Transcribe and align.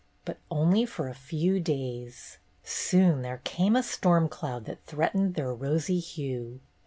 But 0.25 0.39
only 0.49 0.87
for 0.87 1.07
a 1.07 1.13
few 1.13 1.59
days. 1.59 2.39
Soon 2.63 3.21
there 3.21 3.39
came 3.43 3.75
a 3.75 3.83
storm 3.83 4.29
cloud 4.29 4.65
that 4.65 4.83
threatened 4.83 5.35
their 5.35 5.53
rosy 5.53 5.99
hue. 5.99 6.59